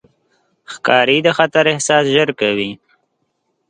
[0.73, 2.71] ښکاري د خطر احساس ژر کوي.